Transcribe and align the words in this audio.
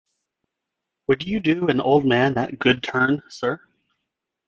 Would 1.05 1.27
you 1.27 1.39
do 1.39 1.67
an 1.67 1.79
old 1.79 2.07
man 2.07 2.33
that 2.33 2.57
good 2.57 2.81
turn, 2.81 3.21
sir? 3.29 3.61